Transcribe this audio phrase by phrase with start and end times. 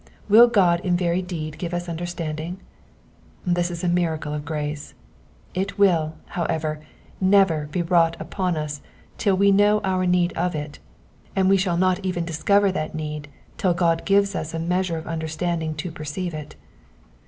[0.27, 2.59] Will God in very deed give us understanding?
[3.45, 4.95] This is a miracle of grace.
[5.53, 6.79] It will, however,
[7.21, 8.81] never be wrought upon us
[9.19, 10.79] till we know our need of it;
[11.35, 13.27] and we shall not even discover that need
[13.57, 16.55] till God gives us a measure of understanding to perceive it.